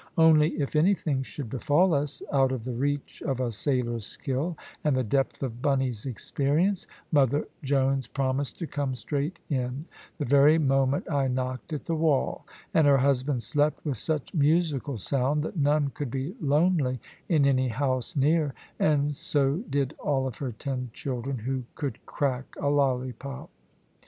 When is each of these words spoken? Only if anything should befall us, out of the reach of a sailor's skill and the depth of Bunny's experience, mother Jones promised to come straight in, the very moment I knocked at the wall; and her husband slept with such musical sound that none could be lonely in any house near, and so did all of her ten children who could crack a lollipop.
Only 0.17 0.59
if 0.59 0.75
anything 0.75 1.21
should 1.21 1.47
befall 1.47 1.93
us, 1.93 2.23
out 2.33 2.51
of 2.51 2.63
the 2.63 2.73
reach 2.73 3.21
of 3.21 3.39
a 3.39 3.51
sailor's 3.51 4.03
skill 4.03 4.57
and 4.83 4.97
the 4.97 5.03
depth 5.03 5.43
of 5.43 5.61
Bunny's 5.61 6.07
experience, 6.07 6.87
mother 7.11 7.47
Jones 7.61 8.07
promised 8.07 8.57
to 8.57 8.65
come 8.65 8.95
straight 8.95 9.37
in, 9.47 9.85
the 10.17 10.25
very 10.25 10.57
moment 10.57 11.05
I 11.11 11.27
knocked 11.27 11.71
at 11.71 11.85
the 11.85 11.93
wall; 11.93 12.47
and 12.73 12.87
her 12.87 12.97
husband 12.97 13.43
slept 13.43 13.85
with 13.85 13.97
such 13.97 14.33
musical 14.33 14.97
sound 14.97 15.43
that 15.43 15.57
none 15.57 15.89
could 15.91 16.09
be 16.09 16.35
lonely 16.41 16.99
in 17.29 17.45
any 17.45 17.67
house 17.67 18.15
near, 18.15 18.55
and 18.79 19.15
so 19.15 19.57
did 19.69 19.93
all 19.99 20.25
of 20.25 20.37
her 20.37 20.51
ten 20.53 20.89
children 20.93 21.37
who 21.37 21.61
could 21.75 22.03
crack 22.07 22.55
a 22.59 22.69
lollipop. 22.71 23.51